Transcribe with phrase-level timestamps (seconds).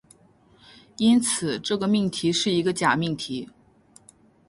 [0.97, 3.47] 因此，这个命题是一个假命题。